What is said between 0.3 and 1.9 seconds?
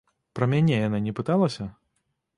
Пра мяне яна не пыталася?